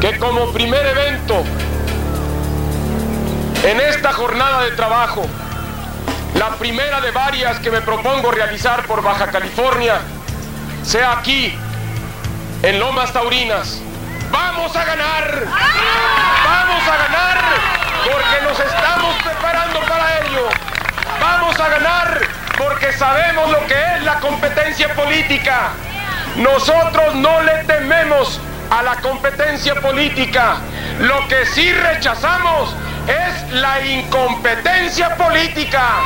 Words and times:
que 0.00 0.16
como 0.18 0.52
primer 0.52 0.86
evento 0.86 1.42
en 3.64 3.80
esta 3.80 4.12
jornada 4.12 4.62
de 4.62 4.70
trabajo, 4.72 5.26
la 6.34 6.50
primera 6.50 7.00
de 7.00 7.10
varias 7.10 7.58
que 7.58 7.70
me 7.70 7.80
propongo 7.80 8.30
realizar 8.30 8.86
por 8.86 9.02
Baja 9.02 9.26
California, 9.28 9.98
sea 10.84 11.18
aquí, 11.18 11.58
en 12.62 12.78
Lomas 12.78 13.12
Taurinas. 13.12 13.80
Vamos 14.30 14.76
a 14.76 14.84
ganar, 14.84 15.44
vamos 16.44 16.82
a 16.88 16.96
ganar, 16.96 17.38
porque 18.04 18.42
nos 18.44 18.60
estamos 18.60 19.14
preparando 19.22 19.80
para 19.80 20.20
ello. 20.20 20.48
Vamos 21.20 21.58
a 21.58 21.68
ganar 21.68 22.20
porque 22.56 22.92
sabemos 22.92 23.50
lo 23.50 23.66
que 23.66 23.74
es 23.96 24.02
la 24.04 24.20
competencia 24.20 24.94
política. 24.94 25.70
Nosotros 26.36 27.16
no 27.16 27.42
le 27.42 27.64
tememos 27.64 28.40
a 28.70 28.82
la 28.82 28.96
competencia 28.96 29.74
política. 29.80 30.56
Lo 31.00 31.26
que 31.28 31.46
sí 31.46 31.72
rechazamos 31.72 32.74
es 33.06 33.52
la 33.52 33.80
incompetencia 33.84 35.16
política. 35.16 36.00